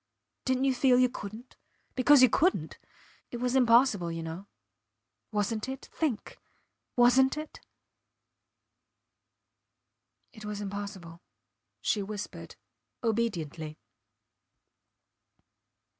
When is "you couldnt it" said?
2.23-3.37